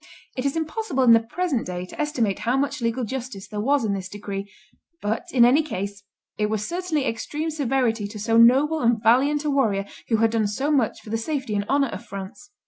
[0.35, 3.85] '"It is impossible in the present day to estimate how much legal justice there was
[3.85, 4.51] in this decree;
[4.99, 6.01] but, in any case,
[6.39, 10.47] it was certainly extreme severity to so noble and valiant a warrior who had done
[10.47, 12.49] so much for the safety and honor of France.